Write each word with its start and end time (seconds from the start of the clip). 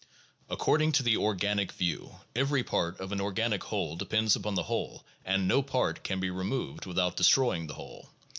According 0.49 0.93
to 0.93 1.03
the 1.03 1.15
"organic" 1.15 1.71
view 1.71 2.21
every 2.35 2.63
part 2.63 2.99
of 2.99 3.11
an 3.11 3.21
organic 3.21 3.65
whole 3.65 3.95
depends 3.95 4.35
upon 4.35 4.55
the 4.55 4.63
whole 4.63 5.05
and 5.23 5.47
no 5.47 5.61
part 5.61 6.03
can 6.03 6.19
be 6.19 6.31
removed 6.31 6.87
without 6.87 7.15
destroying 7.17 7.67
the 7.67 7.75
whole. 7.75 8.09